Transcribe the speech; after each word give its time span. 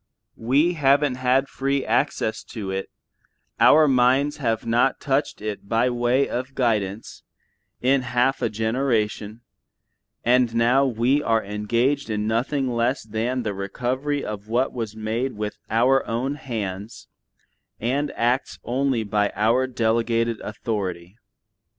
We 0.39 0.73
haven't 0.73 1.17
had 1.17 1.47
free 1.47 1.85
access 1.85 2.43
to 2.45 2.71
it, 2.71 2.89
our 3.59 3.87
minds 3.87 4.37
have 4.37 4.65
not 4.65 4.99
touched 4.99 5.43
it 5.43 5.69
by 5.69 5.91
way 5.91 6.27
of 6.27 6.55
guidance, 6.55 7.21
in 7.81 8.01
half 8.01 8.41
a 8.41 8.49
generation, 8.49 9.41
and 10.25 10.55
now 10.55 10.87
we 10.87 11.21
are 11.21 11.43
engaged 11.45 12.09
in 12.09 12.25
nothing 12.25 12.67
less 12.67 13.03
than 13.03 13.43
the 13.43 13.53
recovery 13.53 14.25
of 14.25 14.47
what 14.47 14.73
was 14.73 14.95
made 14.95 15.33
with 15.33 15.59
our 15.69 16.03
own 16.07 16.33
hands, 16.33 17.07
and 17.79 18.11
acts 18.15 18.57
only 18.63 19.03
by 19.03 19.31
our 19.35 19.67
delegated 19.67 20.39
authority. 20.41 21.15